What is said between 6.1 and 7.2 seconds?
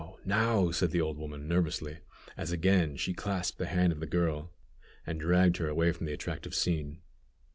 attractive scene.